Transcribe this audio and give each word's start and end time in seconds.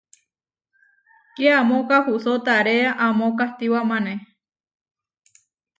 Kiamó 1.35 1.77
kahusó 1.89 2.33
taréa 2.45 2.91
amó 3.05 3.27
kahtiwámane. 3.37 4.13